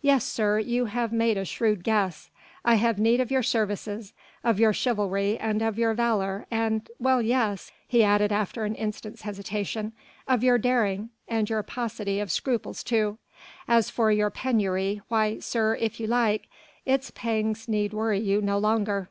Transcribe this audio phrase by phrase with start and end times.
[0.00, 2.30] Yes, sir, you have made a shrewd guess.
[2.64, 6.88] I have need of your services, of your chivalry and of your valour and...
[6.98, 9.92] well, yes," he added after an instant's hesitation,
[10.26, 13.18] "of your daring and your paucity of scruples too.
[13.68, 16.48] As for your penury, why, sir, if you like,
[16.86, 19.10] its pangs need worry you no longer."